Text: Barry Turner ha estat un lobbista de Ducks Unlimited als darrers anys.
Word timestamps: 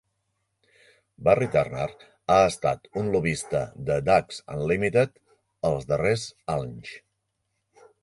Barry 1.27 1.47
Turner 1.55 1.87
ha 2.31 2.39
estat 2.47 2.89
un 3.03 3.13
lobbista 3.17 3.63
de 3.91 4.01
Ducks 4.09 4.43
Unlimited 4.59 5.17
als 5.73 5.89
darrers 5.95 6.29
anys. 6.61 6.99